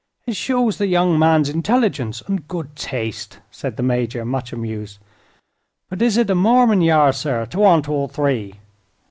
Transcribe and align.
"It 0.25 0.35
shows 0.35 0.79
the 0.79 0.87
young 0.87 1.19
man's 1.19 1.47
intelligence 1.47 2.21
and 2.25 2.47
good 2.47 2.75
taste," 2.75 3.37
said 3.51 3.77
the 3.77 3.83
Major, 3.83 4.25
much 4.25 4.51
amused. 4.51 4.97
"But 5.89 6.01
is 6.01 6.17
it 6.17 6.31
a 6.31 6.33
Mormon 6.33 6.81
ye 6.81 6.89
are, 6.89 7.13
sir, 7.13 7.45
to 7.45 7.59
want 7.59 7.87
all 7.87 8.07
three?" 8.07 8.55